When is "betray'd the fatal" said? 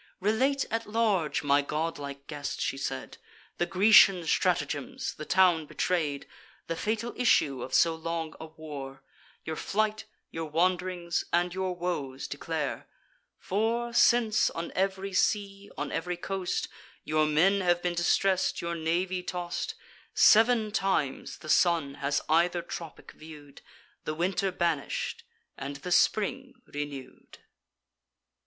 5.67-7.13